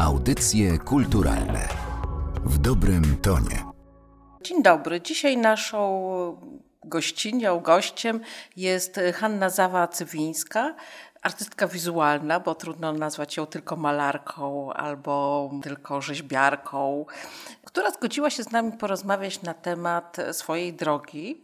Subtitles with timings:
[0.00, 1.68] Audycje kulturalne
[2.44, 3.64] w dobrym tonie.
[4.42, 5.00] Dzień dobry.
[5.00, 5.80] Dzisiaj naszą
[6.84, 8.20] gościnią, gościem
[8.56, 10.74] jest Hanna Zawa-Cywińska,
[11.22, 17.06] artystka wizualna, bo trudno nazwać ją tylko malarką albo tylko rzeźbiarką,
[17.64, 21.42] która zgodziła się z nami porozmawiać na temat swojej drogi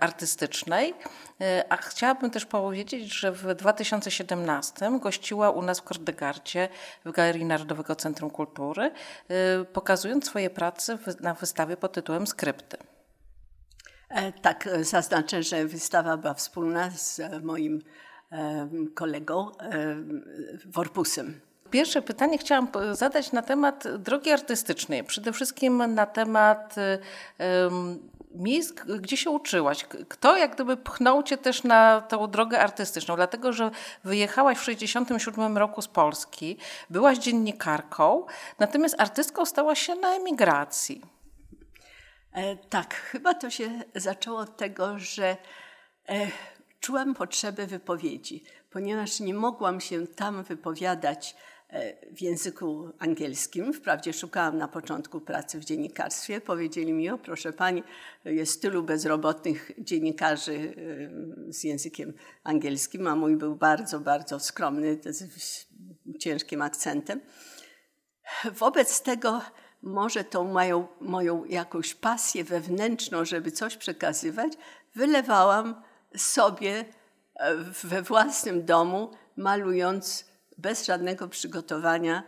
[0.00, 0.94] artystycznej.
[1.40, 6.68] E, a chciałabym też powiedzieć, że w 2017 gościła u nas w Kordegardzie
[7.04, 8.82] w Galerii Narodowego Centrum Kultury,
[9.28, 12.76] e, pokazując swoje prace na wystawie pod tytułem Skrypty.
[14.42, 17.82] Tak, zaznaczę, że wystawa była wspólna z moim
[18.94, 19.50] kolegą
[20.66, 21.40] Worpusem.
[21.70, 25.04] Pierwsze pytanie chciałam zadać na temat drogi artystycznej.
[25.04, 26.74] Przede wszystkim na temat
[27.38, 29.84] um, miejsc, gdzie się uczyłaś.
[30.08, 33.16] Kto jak gdyby pchnął cię też na tą drogę artystyczną?
[33.16, 33.70] Dlatego, że
[34.04, 36.56] wyjechałaś w 1967 roku z Polski,
[36.90, 38.26] byłaś dziennikarką,
[38.58, 41.02] natomiast artystką stałaś się na emigracji.
[42.32, 45.36] E, tak, chyba to się zaczęło od tego, że
[46.08, 46.26] e,
[46.80, 51.36] czułam potrzebę wypowiedzi, ponieważ nie mogłam się tam wypowiadać e,
[52.12, 53.72] w języku angielskim.
[53.72, 56.40] Wprawdzie szukałam na początku pracy w dziennikarstwie.
[56.40, 57.82] Powiedzieli mi, o proszę pani,
[58.24, 60.74] jest tylu bezrobotnych dziennikarzy
[61.48, 62.12] z językiem
[62.44, 64.98] angielskim, a mój był bardzo, bardzo skromny,
[65.36, 65.66] z
[66.18, 67.20] ciężkim akcentem.
[68.52, 69.42] Wobec tego
[69.82, 74.52] może tą moją, moją jakąś pasję wewnętrzną, żeby coś przekazywać,
[74.94, 75.82] wylewałam
[76.16, 76.84] sobie
[77.34, 80.29] e, we własnym domu, malując
[80.62, 82.22] bez żadnego przygotowania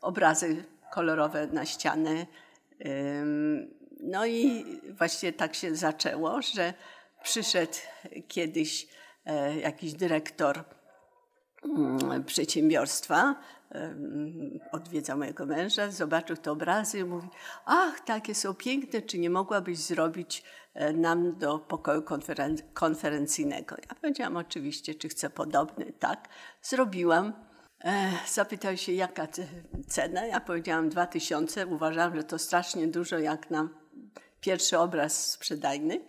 [0.00, 2.26] obrazy kolorowe na ścianę.
[4.00, 4.64] No i
[4.98, 6.74] właśnie tak się zaczęło, że
[7.22, 7.78] przyszedł
[8.28, 8.88] kiedyś
[9.26, 10.64] e, jakiś dyrektor
[11.64, 13.34] mm, przedsiębiorstwa,
[14.72, 17.28] odwiedzał mojego męża, zobaczył te obrazy i mówi,
[17.64, 20.42] ach, takie są piękne, czy nie mogłabyś zrobić
[20.74, 23.76] e, nam do pokoju konferen konferencyjnego?
[23.88, 25.92] Ja powiedziałam oczywiście, czy chcę podobny.
[25.98, 26.28] Tak,
[26.62, 27.32] zrobiłam.
[27.84, 29.28] E, zapytał się, jaka
[29.88, 30.26] cena.
[30.26, 31.66] Ja powiedziałam 2000.
[31.66, 33.68] Uważam, że to strasznie dużo, jak na
[34.40, 36.00] pierwszy obraz sprzedajny.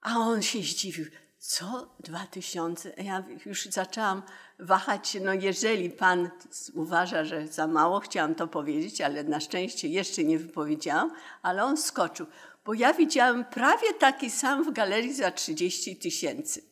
[0.00, 1.06] A on się zdziwił
[1.46, 1.96] co?
[2.00, 2.92] Dwa tysiące?
[2.96, 4.22] Ja już zaczęłam
[4.58, 6.30] wahać się, no jeżeli pan
[6.74, 11.10] uważa, że za mało, chciałam to powiedzieć, ale na szczęście jeszcze nie wypowiedziałam,
[11.42, 12.26] ale on skoczył,
[12.64, 16.62] bo ja widziałam prawie taki sam w galerii za 30 tysięcy.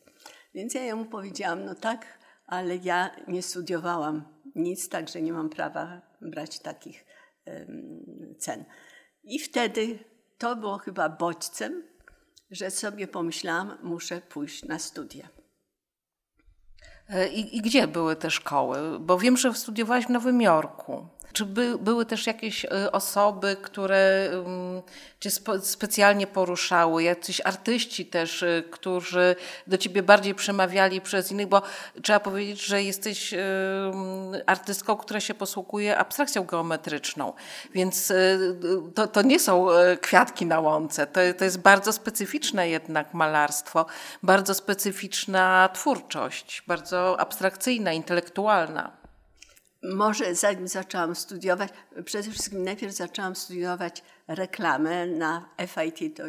[0.53, 4.23] Więc ja mu powiedziałam, no tak, ale ja nie studiowałam
[4.55, 7.05] nic, także nie mam prawa brać takich
[8.39, 8.65] cen.
[9.23, 9.99] I wtedy
[10.37, 11.83] to było chyba bodźcem,
[12.51, 15.34] że sobie pomyślałam, muszę pójść na studia.
[17.09, 18.99] E, I, I, gdzie były te szkoły?
[18.99, 21.07] Bo wiem, że studiowałaś w Nowym Jorku.
[21.35, 24.29] Czy by, były też jakieś y, osoby, które
[25.19, 29.35] cię spe, specjalnie poruszały, jacyś artyści też, y, którzy
[29.67, 31.61] do ciebie bardziej przemawiali przez innych, bo
[32.03, 33.33] trzeba powiedzieć, że jesteś
[34.45, 37.33] artystką, która się posługuje abstrakcją geometryczną,
[37.73, 38.55] więc y,
[38.95, 39.67] to, to nie są
[40.01, 43.85] kwiatki na łące, to, to jest bardzo specyficzne jednak malarstwo,
[44.23, 49.04] bardzo specyficzna twórczość, bardzo abstrakcyjna, intelektualna.
[49.93, 51.69] Może zanim zaczęłam studiować,
[52.05, 56.23] przede wszystkim najpierw zaczęłam studiować reklamę na FIT, to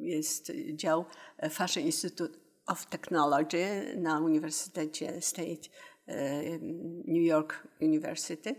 [0.00, 1.04] jest dział
[1.50, 5.68] Fashion Institute of Technology na Uniwersytecie State
[7.06, 8.54] New York University,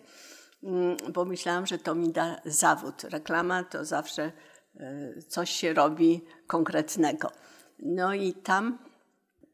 [0.63, 3.03] mm, bo myślałam, że to mi da zawód.
[3.03, 4.31] Reklama to zawsze
[4.79, 7.31] e, coś się robi konkretnego.
[7.79, 8.77] No i tam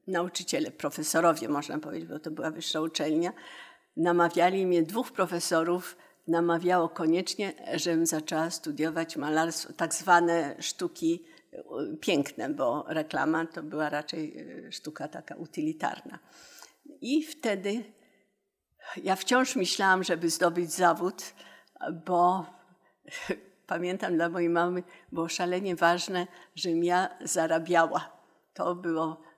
[0.07, 3.33] nauczyciele, profesorowie można powiedzieć, bo to była wyższa uczelnia,
[3.99, 11.57] namawiali mnie, dwóch profesorów namawiało koniecznie, żebym zaczęła studiować malarstwo, tak zwane sztuki e,
[12.01, 14.37] piękne, bo reklama to była raczej
[14.67, 16.19] e, sztuka taka utylitarna.
[17.01, 17.83] I wtedy
[19.03, 21.23] ja wciąż myślałam, żeby zdobyć zawód,
[22.05, 22.45] bo
[23.67, 28.19] pamiętam dla mojej mamy było szalenie ważne, żebym ja zarabiała.
[28.53, 29.28] To było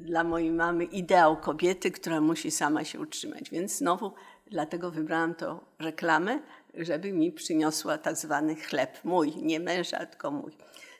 [0.00, 3.50] dla mojej mamy ideał kobiety, która musi sama się utrzymać.
[3.50, 4.12] Więc znowu
[4.46, 6.38] dlatego wybrałam to reklamę,
[6.74, 10.56] żeby mi przyniosła tak zwany chleb mój, nie męża, tylko mój.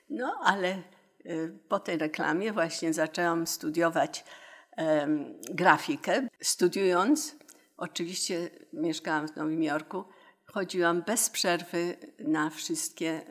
[0.09, 0.81] No ale
[1.25, 4.25] y, po tej reklamie właśnie zaczęłam studiować
[5.49, 6.27] grafikę.
[6.41, 7.35] Studiując,
[7.77, 10.03] oczywiście mieszkałam w Nowym Jorku,
[10.45, 13.21] chodziłam bez przerwy na wszystkie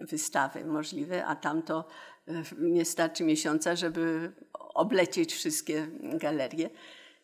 [0.00, 1.88] wystawy możliwe, a tamto
[2.28, 4.32] y, nie starczy miesiąca, żeby
[4.74, 6.70] oblecieć wszystkie galerie.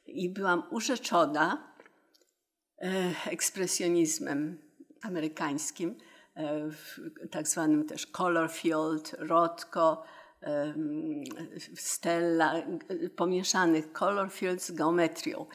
[0.06, 1.74] I byłam urzeczona,
[3.26, 4.58] ekspresjonizmem
[5.02, 5.96] amerykańskim,
[7.30, 10.04] tak zwanym też color field, Rothko,
[11.76, 12.54] Stella,
[13.16, 15.46] pomieszanych color field z geometrią.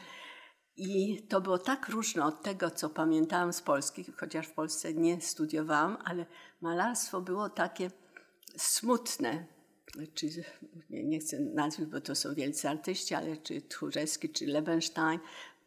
[0.76, 5.22] I to było tak różne od tego, co pamiętałam z Polski, chociaż w Polsce nie
[5.22, 6.26] studiowałam, ale
[6.62, 7.92] malarstwo było takie
[8.58, 9.46] smutne.
[10.14, 10.28] Czy,
[10.90, 15.20] nie, nie chcę nazwać, bo to są wielcy artyści, ale czy Tchórzewski, czy Lebenstein,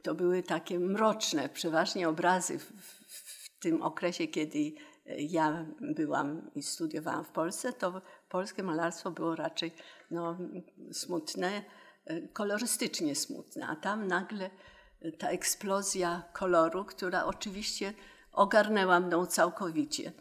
[0.02, 2.72] to były takie mroczne, przeważnie obrazy w,
[3.06, 4.72] w tym okresie, kiedy
[5.18, 9.72] ja byłam i studiowałam w Polsce, to polskie malarstwo było raczej
[10.10, 10.38] no,
[10.92, 11.62] smutne,
[12.32, 14.50] kolorystycznie smutne, a tam nagle
[15.18, 17.94] ta eksplozja koloru, która oczywiście
[18.32, 20.12] ogarnęła mną całkowicie.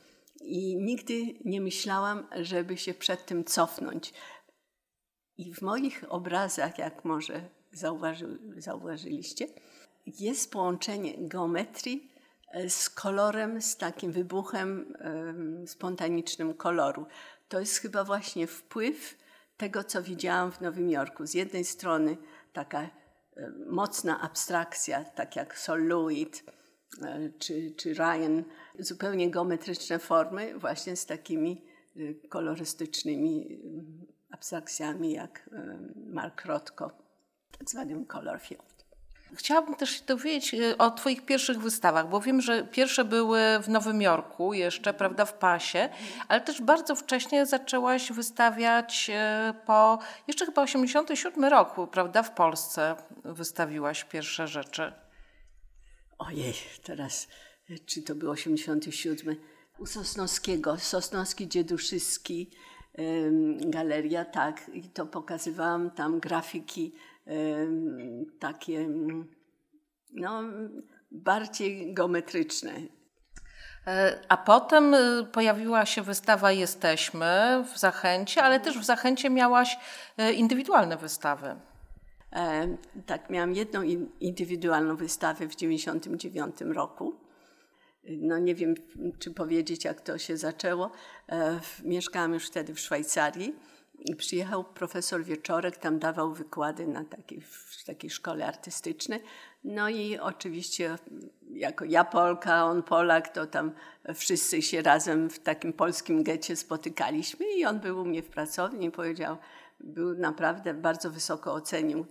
[0.41, 4.13] I nigdy nie myślałam, żeby się przed tym cofnąć.
[5.37, 9.47] I w moich obrazach, jak może zauważy, zauważyliście,
[10.05, 12.11] jest połączenie geometrii
[12.51, 14.93] e, z kolorem, z takim wybuchem
[15.67, 17.05] spontanicznym koloru.
[17.49, 19.17] To jest chyba właśnie wpływ
[19.57, 21.25] tego, co widziałam w Nowym Jorku.
[21.25, 22.17] Z jednej strony
[22.53, 22.89] taka
[23.65, 26.43] mocna abstrakcja, tak jak Sol e,
[27.39, 28.43] czy, czy Ryan,
[28.79, 31.61] zupełnie geometryczne formy, właśnie z takimi
[31.95, 35.49] e, kolorystycznymi e, abstrakcjami jak
[35.95, 36.91] Mark Rothko,
[37.59, 38.73] tak zwanym color field.
[39.35, 44.01] Chciałabym też się dowiedzieć o Twoich pierwszych wystawach, bo wiem, że pierwsze były w Nowym
[44.01, 45.89] Jorku, jeszcze, prawda, w pasie,
[46.27, 49.11] ale też bardzo wcześnie zaczęłaś wystawiać
[49.65, 54.93] po, jeszcze chyba 87 roku, prawda, w Polsce wystawiłaś pierwsze rzeczy.
[56.27, 56.53] Ojej,
[56.83, 57.27] teraz,
[57.85, 59.35] czy to był 87?
[59.79, 62.51] U Sosnowskiego, Sosnowski, Dzieduszyski,
[63.59, 66.93] galeria, tak, i to pokazywałam tam grafiki
[68.39, 68.89] takie
[70.13, 70.43] no,
[71.11, 72.71] bardziej geometryczne.
[73.87, 79.77] E, a potem y, pojawiła się wystawa Jesteśmy w Zachęcie, ale też w Zachęcie miałaś
[80.17, 81.55] e, indywidualne wystawy.
[82.33, 83.81] E, tak, miałam jedną
[84.19, 87.15] indywidualną wystawę w 1999 roku.
[88.09, 88.75] No nie wiem,
[89.19, 90.91] czy powiedzieć, jak to się zaczęło.
[91.83, 93.55] Mieszkałam już wtedy w Szwajcarii
[93.99, 99.19] i przyjechał profesor Wieczorek, tam dawał wykłady na takiej, w takiej szkole artystycznej.
[99.63, 100.97] No i oczywiście
[101.51, 103.71] jako ja Polka, on Polak, to tam
[104.15, 108.85] wszyscy się razem w takim polskim getcie spotykaliśmy i on był u mnie w pracowni
[108.85, 109.37] i powiedział,
[109.79, 112.05] był naprawdę bardzo wysoko ocenił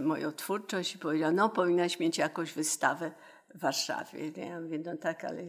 [0.00, 3.12] moją twórczość i powiedział, no powinnaś mieć jakąś wystawę
[3.54, 4.30] w Warszawie.
[4.36, 5.42] Ja mówię, no tak, ale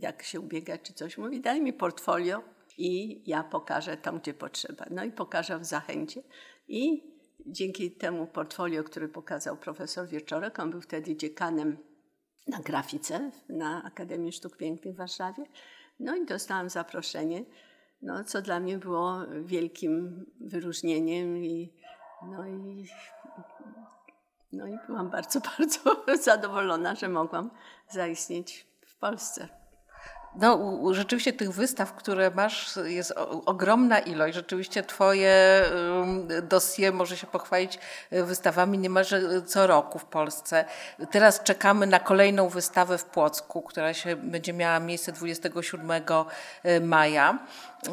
[0.00, 1.18] jak się ubiegać czy coś?
[1.18, 2.42] Mówi, daj mi portfolio
[2.78, 4.84] i ja pokażę tam, gdzie potrzeba.
[4.90, 6.22] No i pokażę w zachęcie.
[6.68, 7.12] I
[7.46, 11.78] dzięki temu portfolio, który pokazał profesor Wieczorek, on był wtedy dziekanem
[12.48, 15.44] na grafice na Akademii Sztuk Pięknych w Warszawie.
[16.00, 17.44] No i dostałam zaproszenie,
[18.02, 21.72] no, co dla mnie było wielkim wyróżnieniem i,
[22.22, 22.86] no i,
[24.56, 25.80] no i byłam bardzo, bardzo
[26.22, 27.50] zadowolona, że mogłam
[27.88, 29.48] zaistnieć w Polsce.
[30.38, 33.12] No, rzeczywiście tych wystaw, które masz, jest
[33.46, 34.34] ogromna ilość.
[34.34, 35.64] Rzeczywiście Twoje
[36.42, 37.78] dossier może się pochwalić
[38.12, 40.64] y, wystawami niemalże co roku w Polsce.
[41.10, 47.38] Teraz czekamy na kolejną wystawę w Płocku, która się będzie miała miejsce 27 y, maja.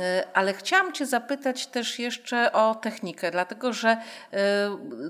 [0.02, 3.98] E, ale chciałam Cię zapytać też jeszcze o technikę, dlatego że e,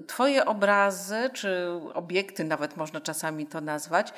[0.08, 4.13] Twoje obrazy, czy obiekty, nawet można czasami to nazwać,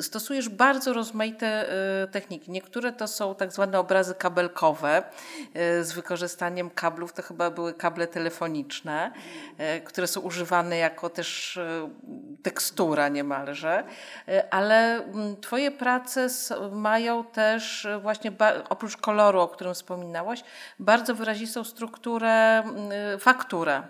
[0.00, 1.66] e, stosujesz bardzo rozmaite
[2.10, 2.50] techniki.
[2.50, 5.02] Niektóre to są tak zwane obrazy kabelkowe
[5.82, 9.12] z wykorzystaniem kablów, to chyba były kable telefoniczne,
[9.84, 11.58] które są używane jako też
[12.42, 13.84] tekstura niemalże,
[14.50, 15.02] ale
[15.40, 16.28] Twoje prace
[16.72, 18.32] mają też właśnie
[18.68, 20.44] oprócz koloru, którym wspominałaś,
[20.78, 22.62] bardzo wyrazistą strukturę,
[23.14, 23.82] y, fakturę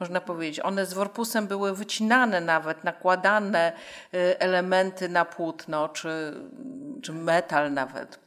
[0.00, 0.60] można powiedzieć.
[0.60, 3.72] One z worpusem były wycinane nawet, nakładane
[4.14, 6.34] y, elementy na płótno, czy,
[7.02, 8.18] czy metal nawet.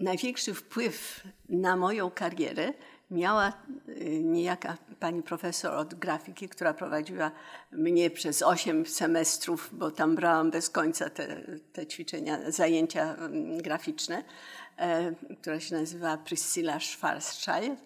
[0.00, 2.72] Największy wpływ na moją karierę
[3.10, 3.52] miała
[3.88, 7.30] y, niejaka pani profesor od grafiki, która prowadziła
[7.72, 14.24] mnie przez osiem semestrów, bo tam brałam bez końca te, te ćwiczenia, zajęcia mm, graficzne.
[14.78, 17.80] E, która się nazywa Priscilla Schwarzschild.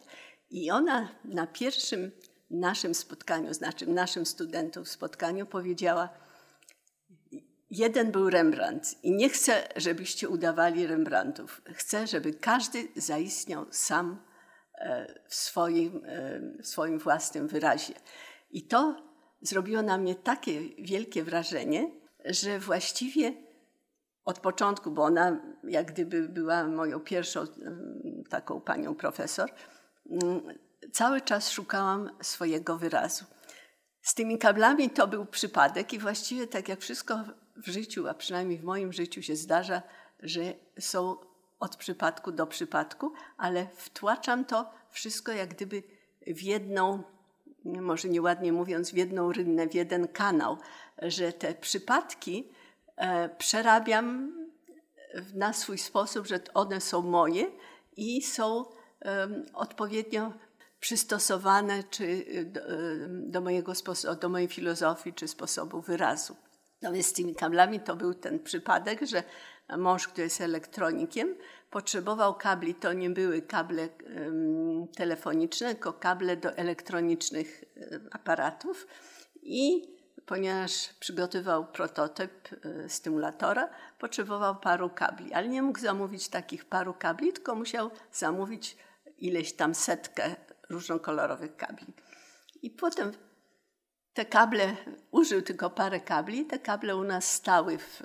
[0.51, 2.11] I ona na pierwszym
[2.51, 6.09] naszym spotkaniu, znaczy naszym studentów spotkaniu powiedziała,
[7.71, 11.63] jeden był Rembrandt i nie chcę, żebyście udawali Rembrandtów.
[11.75, 14.23] Chcę, żeby każdy zaistniał sam
[15.29, 17.95] w swoim, e, w swoim własnym wyrazie.
[18.51, 18.97] I to
[19.41, 21.91] zrobiło na mnie takie wielkie wrażenie,
[22.25, 23.33] że właściwie
[24.25, 27.47] od początku, bo ona jak gdyby była moją pierwszą
[28.31, 29.51] taką panią profesor,
[30.93, 33.25] cały czas szukałam swojego wyrazu.
[34.03, 37.25] Z tymi kablami to był przypadek i właściwie tak jak wszystko
[37.57, 39.83] w życiu, a przynajmniej w moim życiu się zdarza,
[40.23, 40.41] że
[40.81, 41.17] są
[41.63, 45.83] od przypadku do przypadku, ale wtłaczam to wszystko jak gdyby
[46.27, 47.03] w jedną,
[47.65, 50.57] może nieładnie mówiąc, w jedną rynnę, w jeden kanał,
[51.03, 52.49] że te przypadki
[52.97, 54.33] e, przerabiam
[55.35, 57.47] na swój sposób, że one są moje
[57.97, 58.65] i są
[59.55, 60.33] odpowiednio
[60.81, 62.61] przystosowane czy do,
[63.11, 63.73] do, mojego
[64.21, 66.37] do mojej filozofii czy sposobu wyrazu.
[66.83, 69.23] No więc z tymi kablami to był ten przypadek, że
[69.77, 71.35] mąż, który jest elektronikiem,
[71.71, 72.75] potrzebował kabli.
[72.75, 73.89] To nie były kable
[74.97, 77.65] telefoniczne, tylko kable do elektronicznych
[78.11, 78.87] aparatów.
[79.43, 79.93] I
[80.27, 87.33] ponieważ przygotował prototyp um, stymulatora, potrzebował paru kabli, ale nie mógł zamówić takich paru kabli,
[87.33, 88.77] tylko musiał zamówić
[89.19, 90.37] ileś tam setkę
[90.71, 91.87] różnokolorowych kabli.
[92.63, 93.13] I potem
[94.15, 94.77] te kable,
[95.11, 98.03] użył tylko parę kabli, te kable u nas stały w,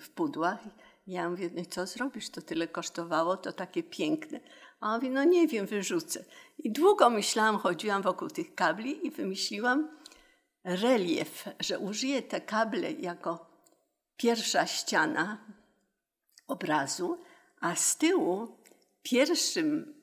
[0.00, 0.58] w pudłach.
[1.06, 4.40] Ja mówię, no co zrobisz, to tyle kosztowało, to takie piękne.
[4.80, 6.24] A on mówi, no nie wiem, wyrzucę.
[6.58, 9.88] I długo myślałam, chodziłam wokół tych kabli i wymyśliłam
[10.64, 13.46] relief, że użyję te kable jako
[14.16, 15.38] pierwsza ściana
[16.46, 17.18] obrazu,
[17.60, 18.58] a z tyłu
[19.02, 19.94] pierwszym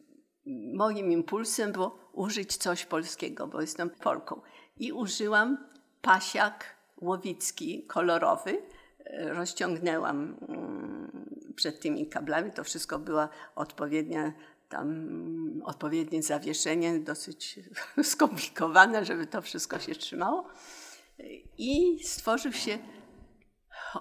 [0.74, 4.42] moim impulsem było użyć coś polskiego, bo jestem Polką.
[4.78, 5.58] I użyłam
[6.02, 8.62] pasiak łowicki kolorowy.
[9.06, 10.91] E, rozciągnęłam mm,
[11.56, 12.52] przed tymi kablami.
[12.52, 14.34] To wszystko była odpowiednia
[14.70, 17.60] tam odpowiednie zawieszenie, dosyć
[18.04, 20.48] skomplikowane, żeby to wszystko się trzymało.
[21.58, 22.80] I stworzył się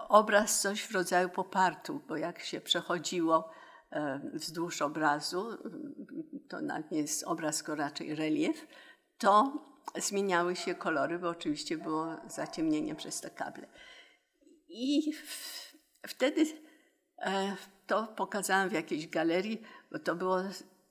[0.09, 3.51] obraz coś w rodzaju popartu, bo jak się przechodziło
[3.91, 5.49] e, wzdłuż obrazu,
[6.49, 8.67] to nie jest obraz, tylko raczej relief,
[9.19, 9.53] to
[9.97, 13.67] zmieniały się kolory, bo oczywiście było zaciemnienie przez te kable.
[14.69, 15.13] I
[16.07, 16.47] wtedy
[17.87, 19.63] to pokazałam w jakiejś galerii,
[19.93, 20.39] bo to było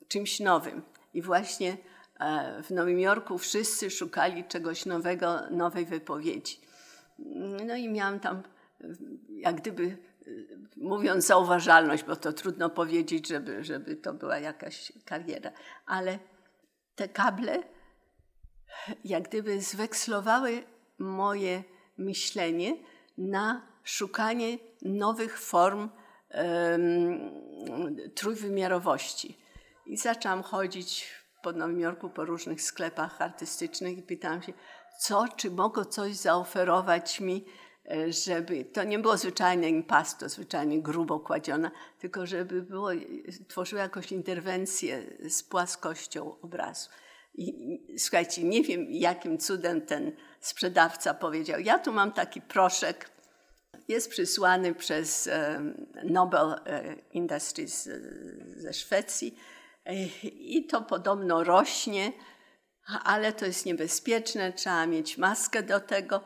[0.07, 0.81] czymś nowym.
[1.13, 1.77] I właśnie
[2.19, 6.61] e, w Nowym Jorku wszyscy szukali czegoś nowego, nowej wypowiedzi.
[7.65, 8.43] No i miałam tam
[9.29, 9.97] jak gdyby
[10.77, 15.51] mówiąc zauważalność, bo to trudno powiedzieć, żeby, żeby to była jakaś kariera,
[15.85, 16.19] ale
[16.95, 17.63] te kable
[19.03, 20.63] jak gdyby zwekslowały
[20.97, 21.63] moje
[21.97, 22.77] myślenie
[23.17, 25.89] na szukanie nowych form
[28.15, 29.37] trójwymiarowości.
[29.85, 31.11] I zaczęłam chodzić
[31.43, 34.53] po Nowym Jorku po różnych sklepach artystycznych i pytałam się,
[34.99, 37.45] co, czy mogą coś zaoferować mi
[37.89, 42.89] E, żeby to nie było zwyczajne impasto, zwyczajnie grubo kładziona, tylko żeby było,
[43.47, 46.89] tworzyło jakąś interwencję z płaskością obrazu.
[47.33, 53.09] I, słuchajcie, nie wiem jakim cudem ten sprzedawca powiedział, ja tu mam taki proszek,
[53.89, 55.29] jest przysłany przez
[56.03, 57.89] Nobel e, Industries
[58.55, 59.39] ze Szwecji
[60.23, 62.11] i to podobno rośnie,
[63.03, 66.23] ale to jest niebezpieczne, trzeba mieć maskę do tego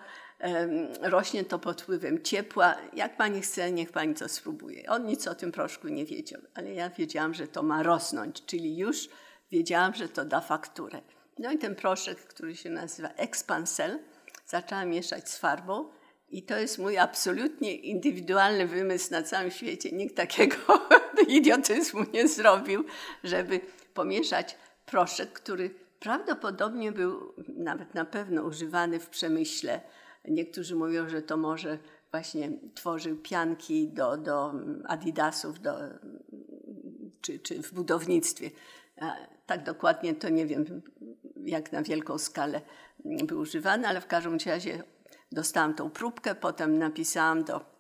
[1.01, 2.75] rośnie to pod wpływem ciepła.
[2.93, 4.89] Jak pani chce, niech pani to spróbuje.
[4.89, 8.77] On nic o tym proszku nie wiedział, ale ja wiedziałam, że to ma rosnąć, czyli
[8.77, 9.10] już
[9.51, 11.01] wiedziałam, że to da fakturę.
[11.39, 14.00] No i ten proszek, który się nazywa Expansel,
[14.48, 15.89] zaczęłam mieszać z farbą
[16.33, 19.91] i to jest mój absolutnie indywidualny wymysł na całym świecie.
[19.91, 20.55] Nikt takiego
[21.27, 22.85] idiotyzmu nie zrobił,
[23.23, 23.59] żeby
[23.93, 29.81] pomieszać proszek, który prawdopodobnie był nawet na pewno używany w przemyśle
[30.27, 31.77] Niektórzy mówią, że to może
[32.11, 34.53] właśnie tworzył pianki do, do
[34.85, 35.77] adidasów do,
[37.21, 38.51] czy, czy w budownictwie.
[39.45, 40.81] Tak dokładnie to nie wiem,
[41.35, 42.61] jak na wielką skalę
[43.05, 44.83] był używany, ale w każdym razie
[45.33, 47.73] dostałam tą próbkę, potem napisałam do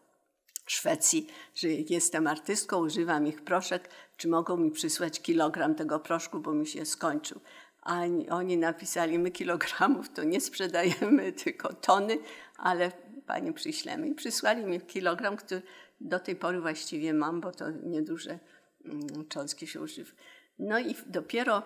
[0.65, 6.53] Szwecji, że jestem artystką, używam ich proszek, czy mogą mi przysłać kilogram tego proszku, bo
[6.53, 7.41] mi się skończył.
[7.81, 12.17] A oni napisali, my kilogramów to nie sprzedajemy, tylko tony,
[12.57, 12.91] ale
[13.27, 14.07] pani przyślemy.
[14.07, 15.61] I przysłali mi kilogram, który
[16.01, 18.39] do tej pory właściwie mam, bo to nieduże
[18.85, 20.11] mm, cząstki się używa.
[20.59, 21.63] No i dopiero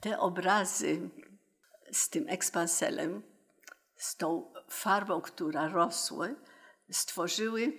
[0.00, 1.00] te obrazy
[1.92, 3.22] z tym ekspanselem,
[3.96, 6.34] z tą farbą, która rosły,
[6.90, 7.72] stworzyły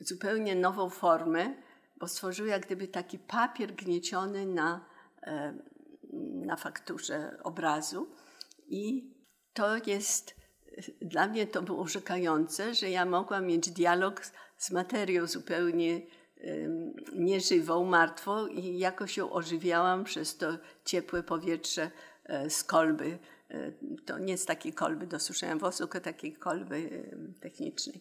[0.00, 1.54] zupełnie nową formę,
[1.96, 4.84] bo stworzyły jak gdyby taki papier gnieciony na
[6.46, 8.06] na fakturze obrazu
[8.68, 9.14] i
[9.52, 10.38] to jest
[11.02, 14.22] dla mnie to było urzekające, że ja mogłam mieć dialog
[14.56, 16.00] z materią zupełnie
[17.12, 20.46] nieżywą, martwą i jakoś ją ożywiałam przez to
[20.84, 21.90] ciepłe powietrze
[22.24, 23.18] e, z kolby.
[23.50, 23.72] E,
[24.04, 27.04] to nie z takiej kolby do suszenia włosów, tylko takiej kolby
[27.40, 28.00] technicznej.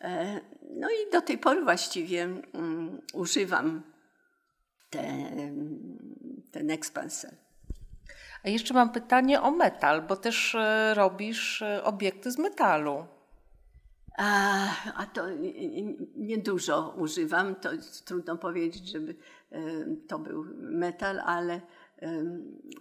[0.00, 0.40] E,
[0.76, 3.82] no i do tej pory właściwie um, używam
[4.90, 5.30] te,
[6.52, 7.30] ten ekspansor.
[8.44, 10.56] A jeszcze mam pytanie o metal, bo też
[10.94, 13.06] robisz obiekty z metalu.
[14.18, 15.26] A, a to
[16.16, 17.54] niedużo używam.
[17.54, 17.70] To
[18.04, 19.14] trudno powiedzieć, żeby
[20.08, 21.60] to był metal, ale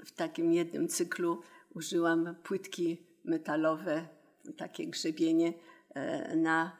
[0.06, 1.42] w takim jednym cyklu
[1.76, 4.08] użyłam płytki metalowe,
[4.58, 5.54] takie grzebienie,
[5.96, 6.78] e, na,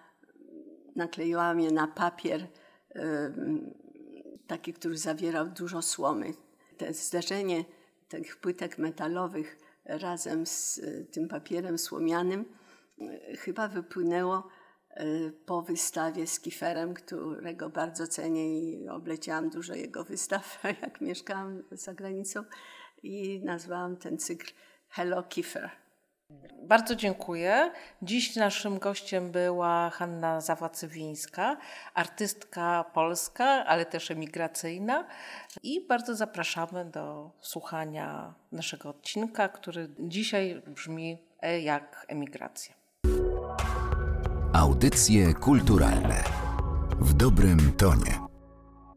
[0.96, 2.48] nakleiłam je na papier,
[4.48, 6.34] taki, który zawierał dużo słomy.
[6.78, 7.66] To zdarzenie
[8.08, 10.82] tych płytek metalowych razem z
[11.12, 12.46] tym papierem słomianym
[13.38, 14.48] chyba wypłynęło
[14.90, 15.06] e,
[15.46, 21.94] po wystawie z Kiferem, którego bardzo cenię i obleciałam dużo jego wystaw, jak mieszkałam za
[21.94, 22.44] granicą
[23.04, 24.54] i nazwałam ten cykl
[24.90, 25.70] Hello Kiefer.
[26.64, 27.72] Bardzo dziękuję.
[28.02, 31.58] Dziś naszym gościem była Hanna Zawacywińska,
[31.94, 35.06] artystka polska, ale też emigracyjna.
[35.64, 42.74] I bardzo zapraszamy do słuchania naszego odcinka, który dzisiaj brzmi e jak emigracja.
[44.54, 46.24] Audycje kulturalne
[47.00, 48.29] w dobrym tonie.